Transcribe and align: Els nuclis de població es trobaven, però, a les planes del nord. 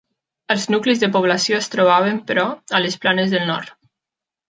Els 0.55 0.63
nuclis 0.75 1.03
de 1.03 1.09
població 1.17 1.61
es 1.65 1.69
trobaven, 1.75 2.19
però, 2.33 2.49
a 2.79 2.85
les 2.87 3.01
planes 3.07 3.33
del 3.39 3.51
nord. 3.55 3.79